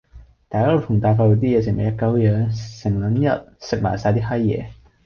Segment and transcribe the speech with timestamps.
[0.49, 4.71] 大家樂同埋大快活啲嘢食咪一鳩樣，成撚日食埋晒啲閪野